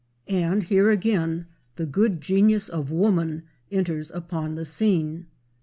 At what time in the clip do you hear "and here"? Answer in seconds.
0.27-0.89